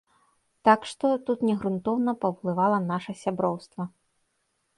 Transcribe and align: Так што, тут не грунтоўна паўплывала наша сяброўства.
Так 0.69 0.87
што, 0.91 1.11
тут 1.27 1.43
не 1.49 1.55
грунтоўна 1.59 2.11
паўплывала 2.25 2.79
наша 2.91 3.11
сяброўства. 3.23 3.83